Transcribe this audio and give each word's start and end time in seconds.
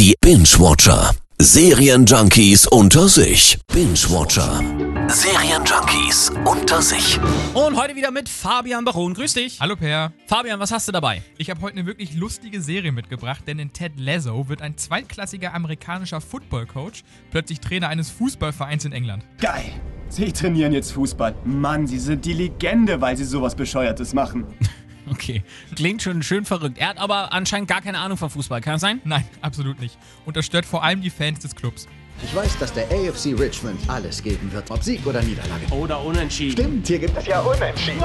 Die 0.00 0.14
Binge-Watcher. 0.22 1.10
Serienjunkies 1.38 2.66
unter 2.68 3.06
sich. 3.06 3.58
Binge-Watcher. 3.70 4.62
Serienjunkies 5.08 6.32
unter 6.46 6.80
sich. 6.80 7.20
Und 7.52 7.76
heute 7.76 7.94
wieder 7.94 8.10
mit 8.10 8.26
Fabian 8.26 8.86
Baron. 8.86 9.12
Grüß 9.12 9.34
dich. 9.34 9.60
Hallo 9.60 9.76
Per. 9.76 10.14
Fabian, 10.24 10.58
was 10.58 10.72
hast 10.72 10.88
du 10.88 10.92
dabei? 10.92 11.20
Ich 11.36 11.50
habe 11.50 11.60
heute 11.60 11.76
eine 11.76 11.84
wirklich 11.84 12.14
lustige 12.14 12.62
Serie 12.62 12.92
mitgebracht, 12.92 13.42
denn 13.46 13.58
in 13.58 13.74
Ted 13.74 13.92
Lasso 13.98 14.48
wird 14.48 14.62
ein 14.62 14.78
zweitklassiger 14.78 15.52
amerikanischer 15.52 16.22
Football-Coach 16.22 17.04
plötzlich 17.30 17.60
Trainer 17.60 17.88
eines 17.88 18.08
Fußballvereins 18.08 18.86
in 18.86 18.92
England. 18.92 19.26
Geil. 19.38 19.70
Sie 20.08 20.32
trainieren 20.32 20.72
jetzt 20.72 20.92
Fußball. 20.92 21.34
Mann, 21.44 21.86
Sie 21.86 21.98
sind 21.98 22.24
die 22.24 22.32
Legende, 22.32 23.02
weil 23.02 23.18
Sie 23.18 23.24
sowas 23.24 23.54
Bescheuertes 23.54 24.14
machen. 24.14 24.46
Okay, 25.08 25.42
klingt 25.76 26.02
schon 26.02 26.22
schön 26.22 26.44
verrückt. 26.44 26.78
Er 26.78 26.88
hat 26.88 26.98
aber 26.98 27.32
anscheinend 27.32 27.68
gar 27.68 27.80
keine 27.80 27.98
Ahnung 27.98 28.18
von 28.18 28.30
Fußball, 28.30 28.60
kann 28.60 28.74
das 28.74 28.80
sein? 28.82 29.00
Nein, 29.04 29.24
absolut 29.40 29.80
nicht. 29.80 29.96
Und 30.26 30.36
das 30.36 30.46
stört 30.46 30.66
vor 30.66 30.82
allem 30.84 31.00
die 31.00 31.10
Fans 31.10 31.38
des 31.40 31.54
Clubs. 31.54 31.86
Ich 32.22 32.34
weiß, 32.34 32.58
dass 32.58 32.72
der 32.74 32.84
AFC 32.90 33.34
Richmond 33.38 33.80
alles 33.88 34.22
geben 34.22 34.52
wird, 34.52 34.70
ob 34.70 34.82
Sieg 34.82 35.06
oder 35.06 35.22
Niederlage. 35.22 35.66
Oder 35.70 36.02
unentschieden. 36.04 36.52
Stimmt, 36.52 36.86
hier 36.86 36.98
gibt 36.98 37.16
es 37.16 37.26
ja 37.26 37.40
Unentschieden. 37.40 37.98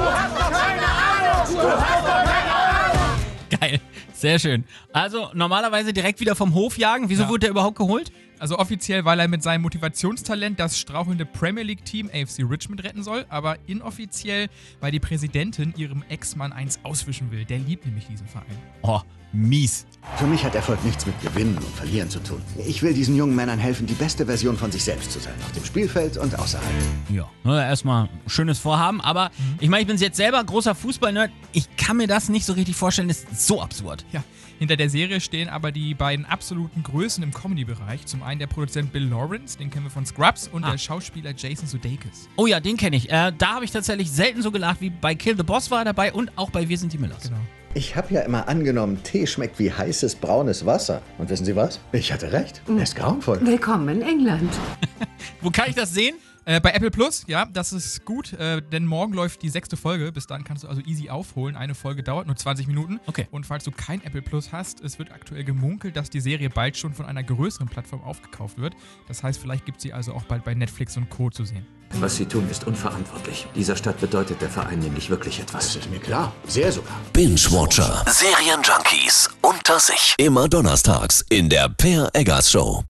Geil, 3.60 3.80
sehr 4.14 4.40
schön. 4.40 4.64
Also 4.94 5.30
normalerweise 5.34 5.94
direkt 5.94 6.20
wieder 6.20 6.36
vom 6.36 6.54
Hof 6.54 6.78
jagen. 6.78 7.10
Wieso 7.10 7.24
Ja. 7.24 7.30
wurde 7.30 7.40
der 7.42 7.50
überhaupt 7.52 7.78
geholt? 7.78 8.12
Also 8.46 8.60
offiziell, 8.60 9.06
weil 9.06 9.20
er 9.20 9.28
mit 9.28 9.42
seinem 9.42 9.64
Motivationstalent 9.64 10.60
das 10.60 10.78
strauchelnde 10.78 11.26
Premier 11.26 11.64
League-Team 11.64 12.12
AFC 12.14 12.44
Richmond 12.48 12.84
retten 12.84 13.02
soll, 13.02 13.26
aber 13.28 13.58
inoffiziell, 13.66 14.50
weil 14.82 14.92
die 14.92 15.00
Präsidentin 15.00 15.74
ihrem 15.76 16.04
Ex-Mann 16.10 16.54
eins 16.54 16.80
auswischen 16.84 17.32
will. 17.32 17.44
Der 17.46 17.58
liebt 17.58 17.88
nämlich 17.88 18.06
diesen 18.06 18.28
Verein. 18.28 18.56
Oh, 18.84 19.02
mies. 19.36 19.86
Für 20.18 20.28
mich 20.28 20.44
hat 20.46 20.54
Erfolg 20.54 20.84
nichts 20.86 21.06
mit 21.08 21.20
Gewinnen 21.22 21.58
und 21.58 21.68
Verlieren 21.76 22.10
zu 22.12 22.20
tun. 22.20 22.40
Ich 22.68 22.84
will 22.84 22.94
diesen 22.94 23.16
jungen 23.16 23.36
Männern 23.36 23.58
helfen, 23.58 23.88
die 23.88 23.96
beste 23.96 24.28
Version 24.28 24.56
von 24.56 24.72
sich 24.72 24.84
selbst 24.84 25.12
zu 25.12 25.20
sein. 25.20 25.34
Auf 25.44 25.52
dem 25.54 25.66
Spielfeld 25.66 26.18
und 26.18 26.38
außerhalb. 26.38 26.70
Ja, 27.10 27.28
erstmal 27.44 28.08
schönes 28.28 28.60
Vorhaben, 28.60 29.02
aber 29.02 29.32
ich 29.60 29.68
meine, 29.68 29.82
ich 29.82 29.88
bin 29.88 29.98
jetzt 29.98 30.18
selber 30.18 30.44
großer 30.44 30.76
Fußball-Nerd. 30.76 31.32
Ich 31.54 31.76
kann 31.76 31.98
mir 31.98 32.06
das 32.08 32.30
nicht 32.30 32.46
so 32.46 32.54
richtig 32.54 32.76
vorstellen, 32.76 33.08
das 33.08 33.24
ist 33.24 33.48
so 33.48 33.62
absurd. 33.64 34.06
Ja, 34.12 34.24
hinter 34.60 34.78
der 34.78 34.92
Serie 34.92 35.20
stehen 35.20 35.50
aber 35.50 35.72
die 35.72 35.96
beiden 35.96 36.26
absoluten 36.26 36.84
Größen 36.84 37.24
im 37.24 37.34
Comedy-Bereich. 37.34 38.06
Zum 38.06 38.22
einen 38.22 38.40
der 38.40 38.48
Produzent 38.48 38.94
Bill 38.94 39.06
Lawrence, 39.08 39.58
den 39.58 39.72
kennen 39.72 39.86
wir 39.86 39.92
von 39.92 40.06
Scrubs, 40.06 40.48
und 40.48 40.64
Ah. 40.64 40.72
der 40.72 40.78
Schauspieler 40.78 41.34
Jason 41.36 41.68
Sudeikis. 41.68 42.30
Oh 42.38 42.46
ja, 42.46 42.60
den 42.60 42.78
kenne 42.78 42.96
ich. 42.96 43.10
Äh, 43.10 43.34
da 43.36 43.56
habe 43.56 43.66
ich 43.66 43.72
tatsächlich 43.72 44.12
selten 44.12 44.44
so 44.44 44.52
gelacht 44.52 44.82
wie 44.82 44.92
bei 44.92 45.16
Kill 45.16 45.36
the 45.36 45.44
Boss 45.44 45.72
war 45.72 45.80
er 45.80 45.86
dabei 45.86 46.14
und 46.14 46.32
auch 46.38 46.52
bei 46.52 46.70
Wir 46.70 46.78
sind 46.78 46.94
die 46.94 47.00
Millers. 47.00 47.24
Genau. 47.24 47.40
Ich 47.78 47.98
habe 47.98 48.14
ja 48.14 48.22
immer 48.22 48.48
angenommen, 48.48 49.04
Tee 49.04 49.28
schmeckt 49.28 49.60
wie 49.60 49.70
heißes 49.70 50.16
braunes 50.16 50.66
Wasser. 50.66 51.02
Und 51.18 51.30
wissen 51.30 51.44
Sie 51.44 51.58
was? 51.58 51.82
Ich 51.92 52.14
hatte 52.14 52.32
recht. 52.32 52.62
Er 52.70 52.82
ist 52.82 52.96
grauenvoll. 52.96 53.46
Willkommen 53.46 53.90
in 53.90 54.02
England. 54.02 54.50
Wo 55.42 55.52
kann 55.52 55.68
ich 55.68 55.76
das 55.76 55.94
sehen? 55.94 56.16
Äh, 56.48 56.62
bei 56.62 56.72
Apple 56.72 56.92
Plus, 56.92 57.24
ja, 57.26 57.46
das 57.46 57.74
ist 57.74 58.06
gut, 58.06 58.34
äh, 58.34 58.62
denn 58.62 58.86
morgen 58.86 59.14
läuft 59.14 59.42
die 59.42 59.50
sechste 59.50 59.78
Folge. 59.78 60.12
Bis 60.12 60.28
dann 60.28 60.44
kannst 60.44 60.64
du 60.64 60.68
also 60.68 60.80
easy 60.82 61.10
aufholen. 61.10 61.56
Eine 61.56 61.74
Folge 61.74 62.04
dauert 62.04 62.28
nur 62.28 62.36
20 62.36 62.68
Minuten. 62.68 63.00
Okay. 63.08 63.28
Und 63.32 63.48
falls 63.48 63.64
du 63.64 63.72
kein 63.72 64.04
Apple 64.04 64.22
Plus 64.22 64.52
hast, 64.52 64.80
es 64.82 65.00
wird 65.00 65.12
aktuell 65.12 65.44
gemunkelt, 65.44 65.98
dass 65.98 66.12
die 66.12 66.20
Serie 66.20 66.52
bald 66.52 66.78
schon 66.78 66.94
von 66.94 67.08
einer 67.08 67.24
größeren 67.24 67.68
Plattform 67.68 68.04
aufgekauft 68.04 68.60
wird. 68.60 68.76
Das 69.08 69.24
heißt, 69.24 69.40
vielleicht 69.40 69.66
gibt 69.66 69.82
sie 69.82 69.92
also 69.92 70.14
auch 70.14 70.24
bald 70.24 70.44
bei 70.44 70.54
Netflix 70.54 70.96
und 70.98 71.10
Co. 71.10 71.32
zu 71.32 71.46
sehen. 71.46 71.66
Was 72.00 72.18
Sie 72.18 72.26
tun, 72.26 72.48
ist 72.50 72.66
unverantwortlich. 72.68 73.48
Dieser 73.56 73.76
Stadt 73.76 74.00
bedeutet 74.00 74.42
der 74.42 74.50
Verein 74.50 74.80
nämlich 74.80 75.10
wirklich 75.10 75.38
Das 75.38 75.46
etwas. 75.48 75.76
ist 75.78 75.90
mir 75.90 76.00
klar. 76.00 76.34
Sehr 76.46 76.72
sogar. 76.72 76.96
Binge-Watcher. 77.14 78.04
Serienjunkies 78.08 79.30
unter 79.42 79.80
sich. 79.80 80.14
Immer 80.18 80.48
donnerstags 80.48 81.26
in 81.30 81.50
der 81.50 81.70
Per 81.70 82.10
Eggers 82.14 82.52
Show. 82.52 82.86